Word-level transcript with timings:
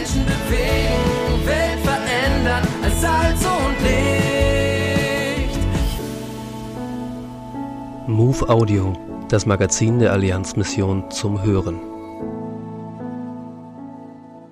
Menschen 0.00 0.24
bewegen, 0.24 1.46
Welt 1.46 1.80
verändern 1.80 2.66
als 2.82 3.00
Salz 3.02 3.44
und 3.44 3.76
Licht. 3.82 5.58
Move 8.08 8.48
Audio, 8.48 8.94
das 9.28 9.44
Magazin 9.44 9.98
der 9.98 10.12
Allianzmission 10.12 11.10
zum 11.10 11.42
Hören. 11.42 11.78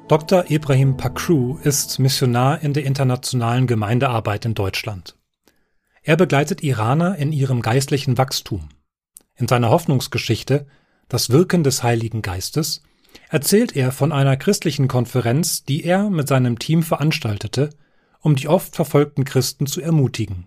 Dr. 0.08 0.50
Ibrahim 0.50 0.98
Pakru 0.98 1.56
ist 1.62 1.98
Missionar 1.98 2.60
in 2.62 2.74
der 2.74 2.84
internationalen 2.84 3.66
Gemeindearbeit 3.66 4.44
in 4.44 4.52
Deutschland. 4.52 5.16
Er 6.02 6.18
begleitet 6.18 6.62
Iraner 6.62 7.16
in 7.16 7.32
ihrem 7.32 7.62
geistlichen 7.62 8.18
Wachstum. 8.18 8.68
In 9.34 9.48
seiner 9.48 9.70
Hoffnungsgeschichte 9.70 10.66
Das 11.08 11.30
Wirken 11.30 11.64
des 11.64 11.82
Heiligen 11.82 12.20
Geistes 12.20 12.82
erzählt 13.28 13.76
er 13.76 13.92
von 13.92 14.12
einer 14.12 14.36
christlichen 14.36 14.88
Konferenz, 14.88 15.64
die 15.64 15.84
er 15.84 16.10
mit 16.10 16.28
seinem 16.28 16.58
Team 16.58 16.82
veranstaltete, 16.82 17.70
um 18.20 18.36
die 18.36 18.48
oft 18.48 18.74
verfolgten 18.74 19.24
Christen 19.24 19.66
zu 19.66 19.80
ermutigen. 19.80 20.46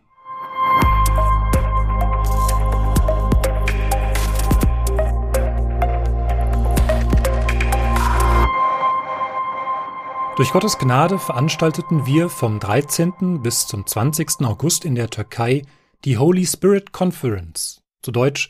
Durch 10.37 10.53
Gottes 10.53 10.79
Gnade 10.79 11.19
veranstalteten 11.19 12.07
wir 12.07 12.27
vom 12.29 12.59
13. 12.59 13.43
bis 13.43 13.67
zum 13.67 13.85
20. 13.85 14.41
August 14.41 14.85
in 14.85 14.95
der 14.95 15.09
Türkei 15.09 15.61
die 16.03 16.17
Holy 16.17 16.47
Spirit 16.47 16.91
Conference, 16.91 17.83
zu 18.01 18.11
Deutsch 18.11 18.49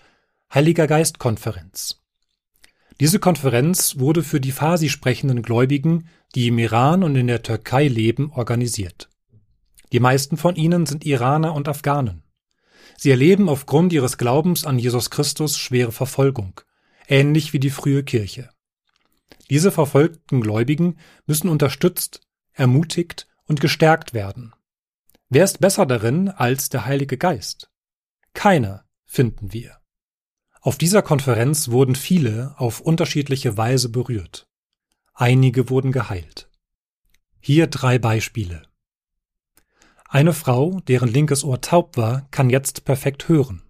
Heiliger 0.53 0.87
Geist 0.87 1.19
Konferenz. 1.19 2.00
Diese 2.99 3.19
Konferenz 3.19 3.97
wurde 3.97 4.23
für 4.23 4.39
die 4.39 4.51
Farsi 4.51 4.89
sprechenden 4.89 5.41
Gläubigen, 5.41 6.07
die 6.35 6.47
im 6.47 6.59
Iran 6.59 7.03
und 7.03 7.15
in 7.15 7.27
der 7.27 7.43
Türkei 7.43 7.87
leben, 7.87 8.31
organisiert. 8.31 9.09
Die 9.91 9.99
meisten 9.99 10.37
von 10.37 10.55
ihnen 10.55 10.85
sind 10.85 11.05
Iraner 11.05 11.53
und 11.53 11.67
Afghanen. 11.67 12.23
Sie 12.97 13.09
erleben 13.09 13.49
aufgrund 13.49 13.93
ihres 13.93 14.17
Glaubens 14.17 14.65
an 14.65 14.77
Jesus 14.77 15.09
Christus 15.09 15.57
schwere 15.57 15.91
Verfolgung, 15.91 16.61
ähnlich 17.07 17.53
wie 17.53 17.59
die 17.59 17.71
frühe 17.71 18.03
Kirche. 18.03 18.49
Diese 19.49 19.71
verfolgten 19.71 20.41
Gläubigen 20.41 20.97
müssen 21.25 21.49
unterstützt, 21.49 22.21
ermutigt 22.53 23.27
und 23.45 23.59
gestärkt 23.59 24.13
werden. 24.13 24.53
Wer 25.29 25.43
ist 25.43 25.59
besser 25.59 25.85
darin 25.85 26.29
als 26.29 26.69
der 26.69 26.85
Heilige 26.85 27.17
Geist? 27.17 27.69
Keiner, 28.33 28.85
finden 29.05 29.51
wir. 29.51 29.80
Auf 30.63 30.77
dieser 30.77 31.01
Konferenz 31.01 31.69
wurden 31.69 31.95
viele 31.95 32.53
auf 32.57 32.81
unterschiedliche 32.81 33.57
Weise 33.57 33.89
berührt. 33.89 34.47
Einige 35.15 35.71
wurden 35.71 35.91
geheilt. 35.91 36.49
Hier 37.39 37.65
drei 37.65 37.97
Beispiele. 37.97 38.61
Eine 40.07 40.33
Frau, 40.33 40.79
deren 40.81 41.09
linkes 41.09 41.43
Ohr 41.43 41.61
taub 41.61 41.97
war, 41.97 42.27
kann 42.29 42.51
jetzt 42.51 42.85
perfekt 42.85 43.27
hören. 43.27 43.63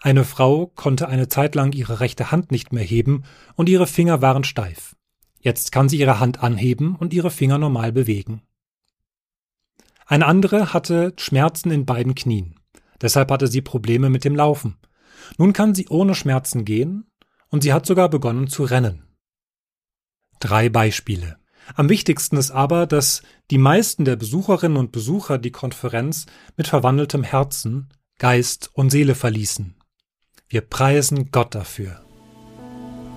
Eine 0.00 0.24
Frau 0.24 0.68
konnte 0.68 1.08
eine 1.08 1.28
Zeit 1.28 1.54
lang 1.54 1.72
ihre 1.72 2.00
rechte 2.00 2.30
Hand 2.30 2.50
nicht 2.50 2.72
mehr 2.72 2.82
heben 2.82 3.24
und 3.54 3.68
ihre 3.68 3.86
Finger 3.86 4.22
waren 4.22 4.44
steif. 4.44 4.96
Jetzt 5.40 5.72
kann 5.72 5.90
sie 5.90 5.98
ihre 5.98 6.20
Hand 6.20 6.42
anheben 6.42 6.96
und 6.96 7.12
ihre 7.12 7.30
Finger 7.30 7.58
normal 7.58 7.92
bewegen. 7.92 8.40
Eine 10.06 10.24
andere 10.24 10.72
hatte 10.72 11.12
Schmerzen 11.18 11.70
in 11.70 11.84
beiden 11.84 12.14
Knien. 12.14 12.58
Deshalb 13.00 13.30
hatte 13.30 13.46
sie 13.46 13.60
Probleme 13.60 14.08
mit 14.08 14.24
dem 14.24 14.36
Laufen. 14.36 14.78
Nun 15.38 15.52
kann 15.52 15.74
sie 15.74 15.88
ohne 15.88 16.14
Schmerzen 16.14 16.64
gehen 16.64 17.06
und 17.48 17.62
sie 17.62 17.72
hat 17.72 17.86
sogar 17.86 18.08
begonnen 18.08 18.48
zu 18.48 18.64
rennen. 18.64 19.04
Drei 20.40 20.68
Beispiele. 20.68 21.36
Am 21.74 21.88
wichtigsten 21.88 22.36
ist 22.36 22.50
aber, 22.50 22.86
dass 22.86 23.22
die 23.50 23.58
meisten 23.58 24.04
der 24.04 24.16
Besucherinnen 24.16 24.76
und 24.76 24.92
Besucher 24.92 25.38
die 25.38 25.52
Konferenz 25.52 26.26
mit 26.56 26.66
verwandeltem 26.66 27.22
Herzen, 27.22 27.90
Geist 28.18 28.70
und 28.74 28.90
Seele 28.90 29.14
verließen. 29.14 29.76
Wir 30.48 30.62
preisen 30.62 31.30
Gott 31.30 31.54
dafür. 31.54 32.02